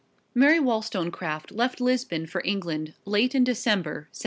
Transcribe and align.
Mary 0.33 0.59
Wollstonecraft 0.59 1.51
left 1.51 1.79
Lisbon 1.79 2.25
for 2.25 2.41
England 2.43 2.95
late 3.05 3.35
in 3.35 3.43
December, 3.43 4.09
1785. 4.13 4.17